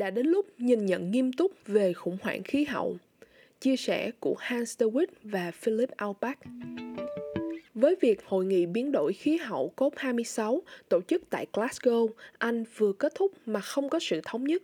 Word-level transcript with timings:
đã 0.00 0.10
đến 0.10 0.26
lúc 0.26 0.46
nhìn 0.58 0.86
nhận 0.86 1.10
nghiêm 1.10 1.32
túc 1.32 1.52
về 1.66 1.92
khủng 1.92 2.18
hoảng 2.22 2.42
khí 2.42 2.64
hậu. 2.64 2.96
Chia 3.60 3.76
sẻ 3.76 4.10
của 4.20 4.34
Hans 4.38 4.82
DeWitt 4.82 5.06
và 5.22 5.50
Philip 5.50 5.90
Albach. 5.96 6.38
Với 7.74 7.96
việc 8.00 8.24
Hội 8.24 8.44
nghị 8.44 8.66
biến 8.66 8.92
đổi 8.92 9.12
khí 9.12 9.36
hậu 9.36 9.72
COP26 9.76 10.60
tổ 10.88 11.00
chức 11.00 11.22
tại 11.30 11.46
Glasgow, 11.52 12.08
Anh 12.38 12.64
vừa 12.76 12.92
kết 12.92 13.14
thúc 13.14 13.32
mà 13.46 13.60
không 13.60 13.88
có 13.88 13.98
sự 13.98 14.20
thống 14.24 14.44
nhất, 14.44 14.62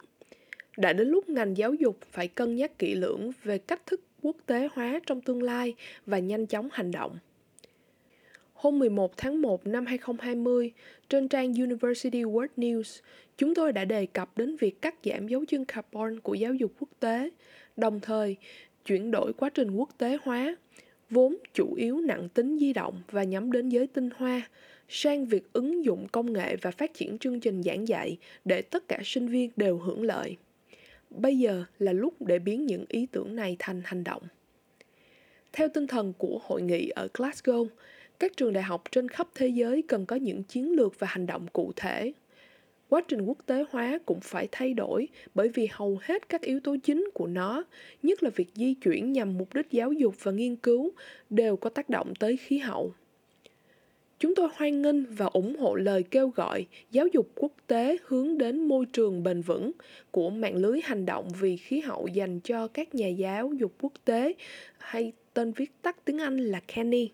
đã 0.77 0.93
đến 0.93 1.09
lúc 1.09 1.29
ngành 1.29 1.57
giáo 1.57 1.75
dục 1.75 1.99
phải 2.13 2.29
cân 2.29 2.57
nhắc 2.57 2.79
kỹ 2.79 2.95
lưỡng 2.95 3.31
về 3.45 3.59
cách 3.59 3.87
thức 3.87 4.01
quốc 4.23 4.37
tế 4.47 4.69
hóa 4.73 5.01
trong 5.07 5.21
tương 5.21 5.43
lai 5.43 5.75
và 6.07 6.19
nhanh 6.19 6.47
chóng 6.47 6.69
hành 6.73 6.91
động. 6.91 7.19
Hôm 8.67 8.79
11 8.79 9.17
tháng 9.17 9.43
1 9.43 9.67
năm 9.67 9.87
2020, 9.87 10.73
trên 11.09 11.29
trang 11.29 11.53
University 11.55 12.23
World 12.23 12.49
News, 12.57 13.01
chúng 13.39 13.55
tôi 13.55 13.73
đã 13.73 13.85
đề 13.85 14.07
cập 14.07 14.39
đến 14.39 14.57
việc 14.57 14.83
cắt 14.83 14.95
giảm 15.05 15.29
dấu 15.29 15.45
chân 15.49 15.65
carbon 15.65 16.21
của 16.21 16.35
giáo 16.35 16.55
dục 16.55 16.73
quốc 16.81 16.89
tế, 17.01 17.31
đồng 17.77 18.01
thời 18.01 18.37
chuyển 18.85 19.11
đổi 19.11 19.33
quá 19.33 19.51
trình 19.51 19.71
quốc 19.71 19.89
tế 19.99 20.19
hóa, 20.23 20.57
vốn 21.11 21.37
chủ 21.55 21.75
yếu 21.75 22.01
nặng 22.01 22.29
tính 22.29 22.59
di 22.59 22.73
động 22.73 23.03
và 23.11 23.25
nhắm 23.25 23.53
đến 23.53 23.69
giới 23.69 23.87
tinh 23.87 24.11
hoa, 24.17 24.43
sang 24.89 25.27
việc 25.27 25.53
ứng 25.53 25.85
dụng 25.85 26.07
công 26.13 26.33
nghệ 26.33 26.57
và 26.57 26.71
phát 26.71 26.95
triển 26.95 27.19
chương 27.19 27.41
trình 27.41 27.63
giảng 27.63 27.89
dạy 27.89 28.19
để 28.45 28.63
tất 28.63 28.89
cả 28.89 28.99
sinh 29.05 29.29
viên 29.29 29.51
đều 29.57 29.79
hưởng 29.79 30.03
lợi. 30.03 30.37
Bây 31.11 31.39
giờ 31.39 31.65
là 31.79 31.93
lúc 31.93 32.23
để 32.23 32.39
biến 32.39 32.67
những 32.67 32.85
ý 32.89 33.07
tưởng 33.13 33.37
này 33.37 33.57
thành 33.59 33.83
hành 33.85 34.05
động. 34.05 34.23
Theo 35.53 35.69
tinh 35.69 35.87
thần 35.87 36.13
của 36.19 36.41
hội 36.43 36.63
nghị 36.63 36.89
ở 36.89 37.09
Glasgow, 37.15 37.67
các 38.19 38.37
trường 38.37 38.53
đại 38.53 38.63
học 38.63 38.83
trên 38.91 39.09
khắp 39.09 39.29
thế 39.35 39.49
giới 39.49 39.83
cần 39.83 40.07
có 40.07 40.17
những 40.17 40.43
chiến 40.43 40.73
lược 40.73 40.99
và 40.99 41.07
hành 41.07 41.27
động 41.27 41.47
cụ 41.53 41.73
thể. 41.77 42.13
Quá 42.89 43.01
trình 43.09 43.21
quốc 43.23 43.39
tế 43.47 43.65
hóa 43.71 43.99
cũng 44.07 44.21
phải 44.21 44.49
thay 44.53 44.75
đổi 44.75 45.09
bởi 45.35 45.49
vì 45.49 45.69
hầu 45.71 45.99
hết 46.03 46.29
các 46.29 46.43
yếu 46.43 46.61
tố 46.61 46.77
chính 46.83 47.11
của 47.15 47.27
nó, 47.27 47.65
nhất 48.03 48.23
là 48.23 48.31
việc 48.31 48.49
di 48.55 48.75
chuyển 48.75 49.13
nhằm 49.13 49.39
mục 49.39 49.55
đích 49.55 49.71
giáo 49.71 49.93
dục 49.93 50.15
và 50.23 50.33
nghiên 50.33 50.57
cứu, 50.57 50.93
đều 51.31 51.57
có 51.57 51.71
tác 51.71 51.89
động 51.89 52.15
tới 52.19 52.37
khí 52.37 52.59
hậu. 52.59 52.93
Chúng 54.19 54.35
tôi 54.35 54.49
hoan 54.55 54.83
nghênh 54.83 55.05
và 55.05 55.27
ủng 55.27 55.57
hộ 55.57 55.75
lời 55.75 56.03
kêu 56.03 56.29
gọi 56.29 56.67
giáo 56.91 57.07
dục 57.07 57.29
quốc 57.35 57.53
tế 57.67 57.97
hướng 58.05 58.39
đến 58.39 58.69
môi 58.69 58.87
trường 58.93 59.23
bền 59.23 59.43
vững 59.43 59.73
của 60.11 60.31
mạng 60.31 60.57
lưới 60.57 60.81
hành 60.85 61.07
động 61.07 61.29
vì 61.41 61.57
khí 61.57 61.81
hậu 61.81 62.07
dành 62.07 62.41
cho 62.41 62.69
các 62.69 62.95
nhà 62.95 63.09
giáo 63.09 63.53
dục 63.53 63.73
quốc 63.81 63.93
tế 64.05 64.35
hay 64.79 65.13
tên 65.35 65.53
viết 65.53 65.83
tắt 65.83 65.97
tiếng 66.05 66.19
anh 66.19 66.37
là 66.37 66.61
kenny 66.67 67.11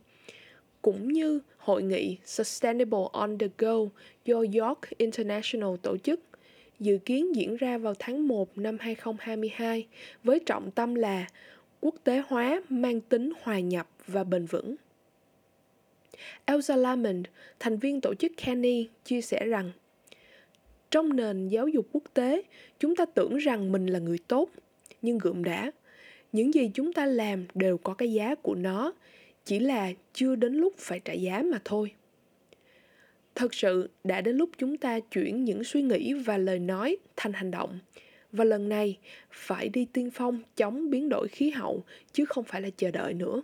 cũng 0.83 1.13
như 1.13 1.41
hội 1.57 1.83
nghị 1.83 2.17
Sustainable 2.25 3.01
on 3.13 3.39
the 3.39 3.47
Go 3.59 3.77
do 4.25 4.37
York 4.37 4.81
International 4.97 5.71
tổ 5.83 5.97
chức, 5.97 6.21
dự 6.81 6.99
kiến 6.99 7.37
diễn 7.37 7.57
ra 7.57 7.79
vào 7.79 7.95
tháng 7.99 8.29
1 8.29 8.59
năm 8.59 8.77
2022 8.81 9.87
với 10.25 10.41
trọng 10.47 10.71
tâm 10.71 10.95
là 10.95 11.27
quốc 11.81 11.95
tế 12.05 12.23
hóa 12.27 12.63
mang 12.69 13.01
tính 13.01 13.33
hòa 13.43 13.61
nhập 13.61 13.89
và 14.07 14.25
bền 14.25 14.47
vững. 14.47 14.77
Elsa 16.45 16.77
Lamond, 16.77 17.27
thành 17.59 17.79
viên 17.79 18.01
tổ 18.01 18.15
chức 18.15 18.33
Kenny, 18.37 18.89
chia 19.05 19.21
sẻ 19.21 19.47
rằng 19.47 19.73
trong 20.91 21.17
nền 21.17 21.49
giáo 21.49 21.69
dục 21.69 21.87
quốc 21.93 22.05
tế, 22.15 22.43
chúng 22.79 22.97
ta 22.97 23.05
tưởng 23.05 23.37
rằng 23.37 23.73
mình 23.73 23.87
là 23.87 23.99
người 23.99 24.19
tốt, 24.29 24.51
nhưng 25.03 25.19
gượm 25.19 25.45
đã. 25.45 25.71
Những 26.33 26.55
gì 26.55 26.71
chúng 26.75 26.93
ta 26.93 27.07
làm 27.07 27.45
đều 27.55 27.79
có 27.79 27.95
cái 27.95 28.13
giá 28.13 28.35
của 28.35 28.55
nó, 28.55 28.93
chỉ 29.45 29.59
là 29.59 29.93
chưa 30.13 30.35
đến 30.35 30.55
lúc 30.55 30.75
phải 30.79 31.01
trả 31.01 31.13
giá 31.13 31.43
mà 31.43 31.59
thôi. 31.65 31.93
Thật 33.35 33.55
sự, 33.55 33.91
đã 34.05 34.21
đến 34.21 34.37
lúc 34.37 34.51
chúng 34.59 34.77
ta 34.77 35.01
chuyển 35.01 35.45
những 35.45 35.65
suy 35.65 35.83
nghĩ 35.83 36.13
và 36.13 36.39
lời 36.39 36.59
nói 36.59 36.97
thành 37.17 37.33
hành 37.33 37.51
động. 37.51 37.79
Và 38.33 38.45
lần 38.45 38.69
này, 38.69 38.99
phải 39.31 39.69
đi 39.69 39.87
tiên 39.93 40.11
phong 40.11 40.43
chống 40.57 40.91
biến 40.91 41.09
đổi 41.09 41.29
khí 41.29 41.51
hậu, 41.51 41.85
chứ 42.13 42.25
không 42.25 42.45
phải 42.45 42.61
là 42.61 42.71
chờ 42.77 42.91
đợi 42.91 43.15
nữa. 43.15 43.43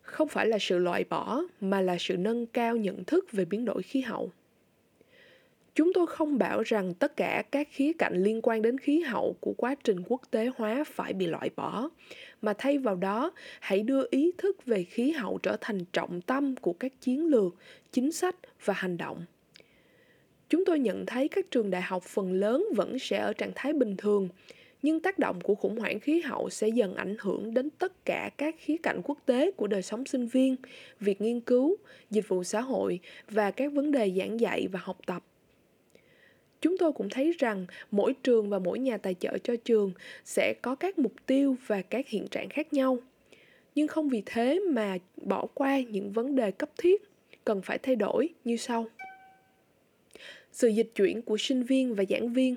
Không 0.00 0.28
phải 0.28 0.46
là 0.46 0.58
sự 0.60 0.78
loại 0.78 1.04
bỏ, 1.04 1.42
mà 1.60 1.80
là 1.80 1.96
sự 2.00 2.16
nâng 2.16 2.46
cao 2.46 2.76
nhận 2.76 3.04
thức 3.04 3.32
về 3.32 3.44
biến 3.44 3.64
đổi 3.64 3.82
khí 3.82 4.00
hậu 4.00 4.32
chúng 5.76 5.92
tôi 5.92 6.06
không 6.06 6.38
bảo 6.38 6.62
rằng 6.62 6.94
tất 6.94 7.16
cả 7.16 7.42
các 7.50 7.68
khía 7.70 7.92
cạnh 7.92 8.22
liên 8.22 8.40
quan 8.42 8.62
đến 8.62 8.78
khí 8.78 9.00
hậu 9.00 9.36
của 9.40 9.52
quá 9.52 9.74
trình 9.84 10.02
quốc 10.06 10.22
tế 10.30 10.50
hóa 10.56 10.84
phải 10.86 11.12
bị 11.12 11.26
loại 11.26 11.50
bỏ. 11.56 11.88
Mà 12.42 12.52
thay 12.58 12.78
vào 12.78 12.96
đó, 12.96 13.32
hãy 13.60 13.82
đưa 13.82 14.04
ý 14.10 14.32
thức 14.38 14.66
về 14.66 14.84
khí 14.84 15.10
hậu 15.10 15.38
trở 15.38 15.56
thành 15.60 15.84
trọng 15.92 16.20
tâm 16.20 16.56
của 16.56 16.72
các 16.72 16.92
chiến 17.00 17.26
lược, 17.26 17.54
chính 17.92 18.12
sách 18.12 18.36
và 18.64 18.74
hành 18.74 18.96
động. 18.96 19.24
Chúng 20.48 20.64
tôi 20.64 20.78
nhận 20.78 21.06
thấy 21.06 21.28
các 21.28 21.50
trường 21.50 21.70
đại 21.70 21.82
học 21.82 22.02
phần 22.02 22.32
lớn 22.32 22.66
vẫn 22.76 22.98
sẽ 22.98 23.18
ở 23.18 23.32
trạng 23.32 23.52
thái 23.54 23.72
bình 23.72 23.96
thường, 23.96 24.28
nhưng 24.82 25.00
tác 25.00 25.18
động 25.18 25.40
của 25.40 25.54
khủng 25.54 25.78
hoảng 25.78 26.00
khí 26.00 26.20
hậu 26.20 26.50
sẽ 26.50 26.68
dần 26.68 26.94
ảnh 26.94 27.16
hưởng 27.18 27.54
đến 27.54 27.70
tất 27.70 28.04
cả 28.04 28.30
các 28.38 28.54
khía 28.58 28.76
cạnh 28.82 29.00
quốc 29.04 29.18
tế 29.26 29.50
của 29.50 29.66
đời 29.66 29.82
sống 29.82 30.06
sinh 30.06 30.26
viên, 30.26 30.56
việc 31.00 31.20
nghiên 31.20 31.40
cứu, 31.40 31.76
dịch 32.10 32.28
vụ 32.28 32.44
xã 32.44 32.60
hội 32.60 33.00
và 33.30 33.50
các 33.50 33.72
vấn 33.72 33.90
đề 33.90 34.12
giảng 34.18 34.40
dạy 34.40 34.68
và 34.72 34.80
học 34.82 34.98
tập 35.06 35.22
chúng 36.60 36.78
tôi 36.78 36.92
cũng 36.92 37.08
thấy 37.08 37.32
rằng 37.38 37.66
mỗi 37.90 38.14
trường 38.22 38.50
và 38.50 38.58
mỗi 38.58 38.78
nhà 38.78 38.96
tài 38.96 39.14
trợ 39.14 39.38
cho 39.38 39.56
trường 39.64 39.92
sẽ 40.24 40.54
có 40.62 40.74
các 40.74 40.98
mục 40.98 41.12
tiêu 41.26 41.56
và 41.66 41.82
các 41.82 42.08
hiện 42.08 42.28
trạng 42.28 42.48
khác 42.48 42.72
nhau 42.72 42.98
nhưng 43.74 43.88
không 43.88 44.08
vì 44.08 44.22
thế 44.26 44.60
mà 44.70 44.98
bỏ 45.16 45.46
qua 45.54 45.80
những 45.80 46.12
vấn 46.12 46.36
đề 46.36 46.50
cấp 46.50 46.70
thiết 46.78 47.02
cần 47.44 47.62
phải 47.62 47.78
thay 47.78 47.96
đổi 47.96 48.28
như 48.44 48.56
sau 48.56 48.86
sự 50.52 50.68
dịch 50.68 50.90
chuyển 50.94 51.22
của 51.22 51.36
sinh 51.36 51.62
viên 51.62 51.94
và 51.94 52.04
giảng 52.08 52.32
viên 52.32 52.56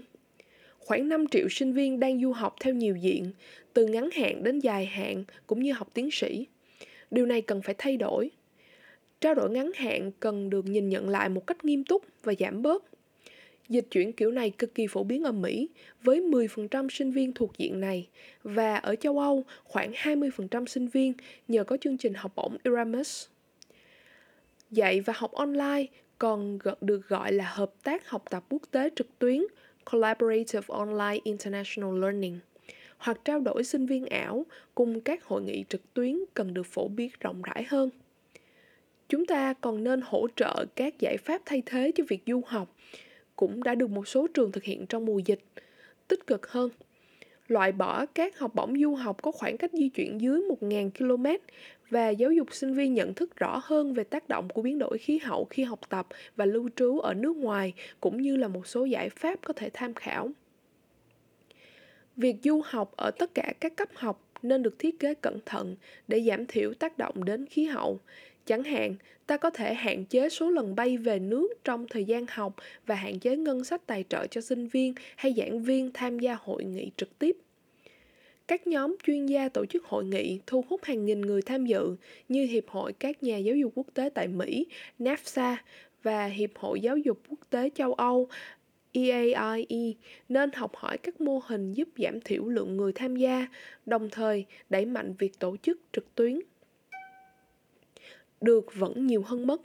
khoảng 0.90 1.10
5 1.10 1.28
triệu 1.28 1.50
sinh 1.50 1.74
viên 1.74 2.00
đang 2.00 2.22
du 2.22 2.32
học 2.32 2.56
theo 2.60 2.74
nhiều 2.74 2.96
diện, 2.96 3.32
từ 3.74 3.86
ngắn 3.88 4.10
hạn 4.12 4.44
đến 4.44 4.60
dài 4.60 4.86
hạn 4.86 5.24
cũng 5.48 5.64
như 5.64 5.74
học 5.74 5.90
tiến 5.94 6.12
sĩ. 6.12 6.46
Điều 7.12 7.26
này 7.26 7.42
cần 7.42 7.62
phải 7.62 7.76
thay 7.78 7.98
đổi. 7.98 8.32
Trao 9.22 9.34
đổi 9.34 9.50
ngắn 9.50 9.72
hạn 9.76 10.12
cần 10.20 10.50
được 10.50 10.66
nhìn 10.66 10.90
nhận 10.90 11.10
lại 11.10 11.30
một 11.30 11.48
cách 11.48 11.66
nghiêm 11.66 11.84
túc 11.84 12.06
và 12.24 12.34
giảm 12.40 12.62
bớt 12.62 12.84
Dịch 13.70 13.88
chuyển 13.92 14.14
kiểu 14.14 14.32
này 14.32 14.50
cực 14.50 14.76
kỳ 14.76 14.88
phổ 14.88 15.04
biến 15.04 15.24
ở 15.24 15.32
Mỹ, 15.32 15.70
với 16.04 16.22
10% 16.22 16.90
sinh 16.90 17.12
viên 17.12 17.34
thuộc 17.34 17.58
diện 17.58 17.80
này, 17.80 18.08
và 18.44 18.76
ở 18.76 18.96
châu 18.96 19.20
Âu 19.20 19.44
khoảng 19.64 19.92
20% 19.92 20.66
sinh 20.66 20.88
viên 20.88 21.14
nhờ 21.48 21.64
có 21.64 21.78
chương 21.78 21.98
trình 21.98 22.14
học 22.14 22.32
bổng 22.36 22.58
Erasmus. 22.64 23.28
Dạy 24.72 25.02
và 25.02 25.14
học 25.18 25.32
online 25.32 25.86
còn 26.18 26.60
được 26.82 27.08
gọi 27.08 27.32
là 27.34 27.52
hợp 27.54 27.72
tác 27.84 28.10
học 28.10 28.24
tập 28.30 28.44
quốc 28.50 28.62
tế 28.72 28.90
trực 28.96 29.20
tuyến 29.20 29.44
Collaborative 29.92 30.66
Online 30.68 31.20
International 31.24 32.00
Learning 32.02 32.40
hoặc 32.98 33.22
trao 33.26 33.40
đổi 33.40 33.64
sinh 33.64 33.86
viên 33.86 34.06
ảo 34.06 34.46
cùng 34.76 35.02
các 35.02 35.24
hội 35.24 35.42
nghị 35.42 35.66
trực 35.70 35.94
tuyến 35.94 36.20
cần 36.34 36.54
được 36.54 36.66
phổ 36.66 36.88
biến 36.88 37.10
rộng 37.20 37.42
rãi 37.42 37.64
hơn. 37.68 37.90
Chúng 39.10 39.26
ta 39.26 39.54
còn 39.54 39.84
nên 39.84 40.02
hỗ 40.04 40.28
trợ 40.36 40.66
các 40.76 41.00
giải 41.00 41.18
pháp 41.18 41.42
thay 41.46 41.64
thế 41.66 41.92
cho 41.96 42.04
việc 42.08 42.24
du 42.28 42.42
học 42.48 42.76
cũng 43.40 43.64
đã 43.64 43.76
được 43.76 43.90
một 43.90 44.08
số 44.08 44.28
trường 44.34 44.52
thực 44.52 44.64
hiện 44.64 44.86
trong 44.86 45.06
mùa 45.06 45.20
dịch, 45.20 45.40
tích 46.08 46.28
cực 46.28 46.48
hơn 46.48 46.70
loại 47.48 47.72
bỏ 47.72 48.06
các 48.06 48.40
học 48.40 48.56
bổng 48.56 48.80
du 48.82 48.96
học 48.96 49.22
có 49.22 49.32
khoảng 49.32 49.58
cách 49.58 49.72
di 49.74 49.90
chuyển 49.90 50.22
dưới 50.22 50.42
1.000 50.62 50.90
km 50.98 51.26
và 51.90 52.10
giáo 52.10 52.32
dục 52.32 52.54
sinh 52.54 52.74
viên 52.74 52.94
nhận 52.94 53.14
thức 53.14 53.36
rõ 53.36 53.62
hơn 53.64 53.94
về 53.94 54.04
tác 54.04 54.30
động 54.30 54.50
của 54.50 54.62
biến 54.62 54.80
đổi 54.80 54.98
khí 54.98 55.18
hậu 55.18 55.46
khi 55.46 55.64
học 55.64 55.80
tập 55.90 56.08
và 56.36 56.46
lưu 56.46 56.70
trú 56.76 57.00
ở 57.00 57.14
nước 57.14 57.36
ngoài, 57.36 57.74
cũng 58.00 58.22
như 58.22 58.38
là 58.38 58.48
một 58.48 58.68
số 58.68 58.86
giải 58.86 59.10
pháp 59.10 59.40
có 59.46 59.54
thể 59.54 59.70
tham 59.74 59.94
khảo. 59.94 60.30
Việc 62.16 62.36
du 62.44 62.62
học 62.66 62.92
ở 62.98 63.12
tất 63.12 63.34
cả 63.34 63.54
các 63.60 63.76
cấp 63.76 63.90
học 63.94 64.30
nên 64.42 64.64
được 64.64 64.80
thiết 64.80 65.00
kế 65.00 65.14
cẩn 65.14 65.40
thận 65.46 65.76
để 66.08 66.24
giảm 66.28 66.46
thiểu 66.46 66.74
tác 66.74 66.98
động 66.98 67.26
đến 67.26 67.46
khí 67.46 67.66
hậu 67.66 68.00
Chẳng 68.50 68.64
hạn, 68.64 68.96
ta 69.28 69.38
có 69.38 69.50
thể 69.50 69.74
hạn 69.74 70.06
chế 70.06 70.30
số 70.30 70.50
lần 70.50 70.76
bay 70.76 70.98
về 70.98 71.20
nước 71.20 71.48
trong 71.64 71.88
thời 71.88 72.06
gian 72.06 72.26
học 72.30 72.56
và 72.86 72.96
hạn 72.96 73.20
chế 73.20 73.36
ngân 73.36 73.64
sách 73.64 73.82
tài 73.88 74.04
trợ 74.10 74.28
cho 74.28 74.42
sinh 74.42 74.68
viên 74.68 74.94
hay 75.16 75.34
giảng 75.38 75.64
viên 75.64 75.92
tham 75.94 76.20
gia 76.20 76.38
hội 76.42 76.64
nghị 76.64 76.92
trực 76.98 77.20
tiếp. 77.20 77.38
Các 78.48 78.68
nhóm 78.68 78.96
chuyên 79.06 79.26
gia 79.26 79.50
tổ 79.50 79.66
chức 79.66 79.86
hội 79.86 80.06
nghị 80.06 80.40
thu 80.48 80.64
hút 80.70 80.84
hàng 80.84 81.06
nghìn 81.06 81.22
người 81.22 81.42
tham 81.42 81.66
dự 81.66 81.96
như 82.30 82.46
Hiệp 82.46 82.68
hội 82.68 82.94
các 82.94 83.24
nhà 83.24 83.38
giáo 83.38 83.56
dục 83.56 83.72
quốc 83.76 83.88
tế 83.94 84.10
tại 84.10 84.28
Mỹ, 84.28 84.66
NAFSA 85.00 85.56
và 86.04 86.26
Hiệp 86.26 86.52
hội 86.56 86.82
Giáo 86.82 86.98
dục 86.98 87.20
quốc 87.30 87.40
tế 87.50 87.70
châu 87.76 87.94
Âu, 87.94 88.28
EAIE 88.92 89.94
nên 90.30 90.52
học 90.54 90.76
hỏi 90.76 90.98
các 90.98 91.22
mô 91.22 91.42
hình 91.48 91.74
giúp 91.74 91.90
giảm 91.98 92.22
thiểu 92.22 92.46
lượng 92.46 92.78
người 92.78 92.92
tham 92.94 93.16
gia, 93.16 93.48
đồng 93.86 94.10
thời 94.10 94.46
đẩy 94.70 94.86
mạnh 94.86 95.14
việc 95.20 95.40
tổ 95.40 95.58
chức 95.58 95.80
trực 95.92 96.16
tuyến 96.16 96.40
được 98.42 98.76
vẫn 98.76 99.08
nhiều 99.08 99.22
hơn 99.22 99.48
mất. 99.48 99.62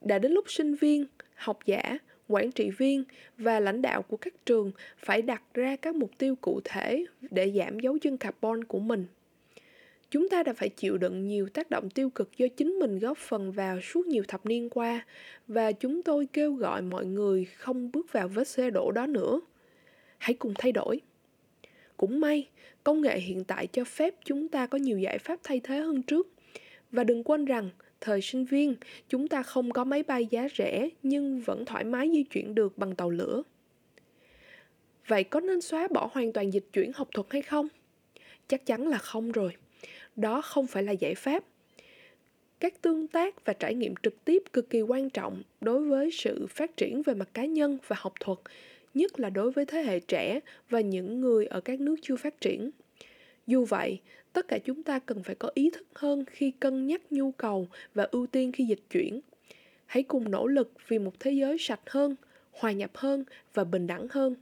Đã 0.00 0.18
đến 0.18 0.32
lúc 0.32 0.50
sinh 0.50 0.74
viên, 0.74 1.04
học 1.34 1.58
giả, 1.66 1.98
quản 2.28 2.52
trị 2.52 2.70
viên 2.78 3.04
và 3.38 3.60
lãnh 3.60 3.82
đạo 3.82 4.02
của 4.02 4.16
các 4.16 4.34
trường 4.46 4.72
phải 4.98 5.22
đặt 5.22 5.42
ra 5.54 5.76
các 5.76 5.94
mục 5.94 6.10
tiêu 6.18 6.34
cụ 6.40 6.60
thể 6.64 7.04
để 7.30 7.52
giảm 7.56 7.80
dấu 7.80 7.98
chân 7.98 8.16
carbon 8.16 8.64
của 8.64 8.78
mình. 8.78 9.06
Chúng 10.10 10.28
ta 10.28 10.42
đã 10.42 10.52
phải 10.52 10.68
chịu 10.68 10.98
đựng 10.98 11.26
nhiều 11.26 11.48
tác 11.48 11.70
động 11.70 11.90
tiêu 11.90 12.10
cực 12.10 12.36
do 12.36 12.46
chính 12.56 12.68
mình 12.68 12.98
góp 12.98 13.18
phần 13.18 13.52
vào 13.52 13.80
suốt 13.80 14.06
nhiều 14.06 14.24
thập 14.28 14.46
niên 14.46 14.70
qua 14.70 15.06
và 15.48 15.72
chúng 15.72 16.02
tôi 16.02 16.28
kêu 16.32 16.54
gọi 16.54 16.82
mọi 16.82 17.06
người 17.06 17.44
không 17.44 17.92
bước 17.92 18.12
vào 18.12 18.28
vết 18.28 18.48
xe 18.48 18.70
đổ 18.70 18.90
đó 18.90 19.06
nữa. 19.06 19.40
Hãy 20.18 20.34
cùng 20.34 20.54
thay 20.58 20.72
đổi. 20.72 21.00
Cũng 21.96 22.20
may, 22.20 22.48
công 22.84 23.00
nghệ 23.00 23.18
hiện 23.18 23.44
tại 23.44 23.66
cho 23.66 23.84
phép 23.84 24.14
chúng 24.24 24.48
ta 24.48 24.66
có 24.66 24.78
nhiều 24.78 24.98
giải 24.98 25.18
pháp 25.18 25.40
thay 25.42 25.60
thế 25.64 25.78
hơn 25.78 26.02
trước 26.02 26.28
và 26.92 27.04
đừng 27.04 27.24
quên 27.24 27.44
rằng, 27.44 27.70
thời 28.00 28.20
sinh 28.20 28.44
viên, 28.44 28.74
chúng 29.08 29.28
ta 29.28 29.42
không 29.42 29.70
có 29.70 29.84
máy 29.84 30.02
bay 30.02 30.26
giá 30.26 30.48
rẻ 30.56 30.88
nhưng 31.02 31.40
vẫn 31.40 31.64
thoải 31.64 31.84
mái 31.84 32.10
di 32.12 32.22
chuyển 32.22 32.54
được 32.54 32.78
bằng 32.78 32.94
tàu 32.94 33.10
lửa. 33.10 33.42
Vậy 35.06 35.24
có 35.24 35.40
nên 35.40 35.60
xóa 35.60 35.88
bỏ 35.88 36.10
hoàn 36.12 36.32
toàn 36.32 36.52
dịch 36.52 36.64
chuyển 36.72 36.92
học 36.94 37.08
thuật 37.14 37.26
hay 37.30 37.42
không? 37.42 37.68
Chắc 38.48 38.66
chắn 38.66 38.88
là 38.88 38.98
không 38.98 39.32
rồi. 39.32 39.52
Đó 40.16 40.40
không 40.40 40.66
phải 40.66 40.82
là 40.82 40.92
giải 40.92 41.14
pháp. 41.14 41.44
Các 42.60 42.82
tương 42.82 43.08
tác 43.08 43.44
và 43.44 43.52
trải 43.52 43.74
nghiệm 43.74 43.94
trực 44.02 44.24
tiếp 44.24 44.42
cực 44.52 44.70
kỳ 44.70 44.82
quan 44.82 45.10
trọng 45.10 45.42
đối 45.60 45.84
với 45.84 46.10
sự 46.12 46.46
phát 46.46 46.76
triển 46.76 47.02
về 47.02 47.14
mặt 47.14 47.28
cá 47.34 47.44
nhân 47.44 47.78
và 47.86 47.96
học 47.98 48.12
thuật, 48.20 48.38
nhất 48.94 49.20
là 49.20 49.30
đối 49.30 49.50
với 49.50 49.66
thế 49.66 49.82
hệ 49.82 50.00
trẻ 50.00 50.40
và 50.70 50.80
những 50.80 51.20
người 51.20 51.46
ở 51.46 51.60
các 51.60 51.80
nước 51.80 51.96
chưa 52.02 52.16
phát 52.16 52.40
triển 52.40 52.70
dù 53.50 53.64
vậy 53.64 54.00
tất 54.32 54.48
cả 54.48 54.58
chúng 54.58 54.82
ta 54.82 54.98
cần 54.98 55.22
phải 55.22 55.34
có 55.34 55.50
ý 55.54 55.70
thức 55.70 55.86
hơn 55.94 56.24
khi 56.26 56.50
cân 56.50 56.86
nhắc 56.86 57.12
nhu 57.12 57.32
cầu 57.32 57.68
và 57.94 58.08
ưu 58.10 58.26
tiên 58.26 58.52
khi 58.52 58.64
dịch 58.64 58.82
chuyển 58.90 59.20
hãy 59.86 60.02
cùng 60.02 60.30
nỗ 60.30 60.46
lực 60.46 60.72
vì 60.88 60.98
một 60.98 61.20
thế 61.20 61.30
giới 61.30 61.56
sạch 61.58 61.90
hơn 61.90 62.14
hòa 62.50 62.72
nhập 62.72 62.90
hơn 62.94 63.24
và 63.54 63.64
bình 63.64 63.86
đẳng 63.86 64.06
hơn 64.10 64.34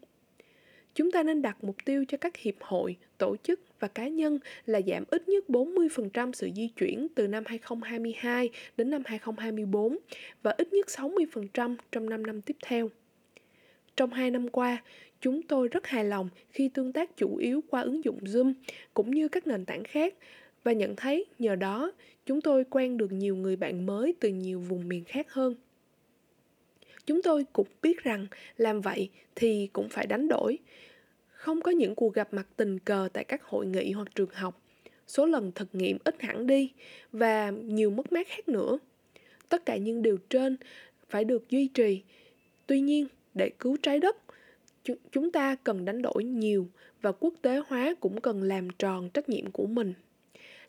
Chúng 0.99 1.11
ta 1.11 1.23
nên 1.23 1.43
đặt 1.43 1.65
mục 1.65 1.77
tiêu 1.85 2.05
cho 2.09 2.19
các 2.19 2.37
hiệp 2.37 2.55
hội, 2.61 2.97
tổ 3.19 3.37
chức 3.37 3.61
và 3.81 3.89
cá 3.89 4.09
nhân 4.09 4.39
là 4.67 4.81
giảm 4.87 5.05
ít 5.11 5.29
nhất 5.29 5.45
40% 5.49 6.33
sự 6.33 6.51
di 6.57 6.69
chuyển 6.69 7.07
từ 7.15 7.27
năm 7.27 7.45
2022 7.47 8.51
đến 8.77 8.91
năm 8.91 9.03
2024 9.07 9.99
và 10.43 10.55
ít 10.59 10.73
nhất 10.73 10.87
60% 10.87 11.77
trong 11.93 12.11
5 12.11 12.27
năm 12.27 12.41
tiếp 12.41 12.57
theo. 12.63 12.91
Trong 13.99 14.13
2 14.13 14.31
năm 14.31 14.49
qua, 14.49 14.83
chúng 15.21 15.43
tôi 15.43 15.69
rất 15.69 15.87
hài 15.87 16.05
lòng 16.05 16.29
khi 16.51 16.69
tương 16.69 16.93
tác 16.93 17.17
chủ 17.17 17.37
yếu 17.37 17.61
qua 17.71 17.81
ứng 17.83 18.05
dụng 18.05 18.19
Zoom 18.23 18.53
cũng 18.95 19.11
như 19.11 19.29
các 19.29 19.47
nền 19.47 19.65
tảng 19.65 19.85
khác 19.85 20.15
và 20.65 20.73
nhận 20.73 20.97
thấy 20.97 21.25
nhờ 21.39 21.57
đó 21.57 21.93
chúng 22.27 22.41
tôi 22.41 22.65
quen 22.71 22.97
được 22.97 23.13
nhiều 23.13 23.37
người 23.37 23.57
bạn 23.57 23.87
mới 23.87 24.15
từ 24.21 24.29
nhiều 24.29 24.61
vùng 24.61 24.89
miền 24.89 25.05
khác 25.05 25.33
hơn. 25.33 25.55
Chúng 27.07 27.23
tôi 27.23 27.45
cũng 27.53 27.67
biết 27.83 28.03
rằng 28.03 28.27
làm 28.57 28.81
vậy 28.81 29.11
thì 29.35 29.69
cũng 29.73 29.89
phải 29.89 30.07
đánh 30.07 30.29
đổi. 30.29 30.59
Không 31.29 31.61
có 31.61 31.71
những 31.71 31.95
cuộc 31.95 32.15
gặp 32.15 32.35
mặt 32.35 32.47
tình 32.57 32.79
cờ 32.79 33.09
tại 33.13 33.25
các 33.25 33.43
hội 33.43 33.67
nghị 33.67 33.93
hoặc 33.93 34.09
trường 34.15 34.31
học. 34.33 34.63
Số 35.07 35.27
lần 35.27 35.53
thực 35.55 35.75
nghiệm 35.75 35.99
ít 36.05 36.23
hẳn 36.23 36.47
đi 36.47 36.73
và 37.13 37.51
nhiều 37.51 37.91
mất 37.91 38.13
mát 38.13 38.27
khác 38.29 38.49
nữa. 38.49 38.79
Tất 39.49 39.67
cả 39.67 39.77
những 39.77 40.03
điều 40.03 40.19
trên 40.31 40.57
phải 41.09 41.25
được 41.25 41.51
duy 41.51 41.69
trì. 41.69 42.03
Tuy 42.67 42.81
nhiên, 42.81 43.07
để 43.39 43.51
cứu 43.59 43.77
trái 43.83 43.99
đất, 43.99 44.17
chúng 45.13 45.31
ta 45.33 45.57
cần 45.65 45.85
đánh 45.85 46.03
đổi 46.03 46.25
nhiều 46.25 46.69
và 47.03 47.13
quốc 47.13 47.35
tế 47.43 47.61
hóa 47.67 47.95
cũng 48.01 48.21
cần 48.21 48.43
làm 48.43 48.69
tròn 48.79 49.11
trách 49.11 49.29
nhiệm 49.29 49.51
của 49.51 49.67
mình. 49.67 49.95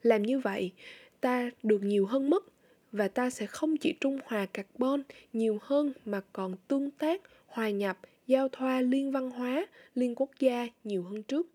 Làm 0.02 0.24
như 0.24 0.40
vậy, 0.40 0.72
ta 1.22 1.50
được 1.64 1.84
nhiều 1.84 2.06
hơn 2.06 2.30
mất 2.30 2.44
và 2.92 3.08
ta 3.08 3.30
sẽ 3.30 3.46
không 3.46 3.78
chỉ 3.78 3.94
trung 4.02 4.20
hòa 4.26 4.46
carbon 4.46 5.04
nhiều 5.34 5.58
hơn 5.62 5.94
mà 6.06 6.22
còn 6.34 6.56
tương 6.68 6.92
tác, 6.92 7.22
hòa 7.48 7.70
nhập, 7.70 7.98
giao 8.28 8.50
thoa 8.50 8.82
liên 8.82 9.12
văn 9.12 9.32
hóa, 9.32 9.68
liên 9.96 10.16
quốc 10.16 10.30
gia 10.40 10.68
nhiều 10.84 11.04
hơn 11.04 11.24
trước. 11.24 11.48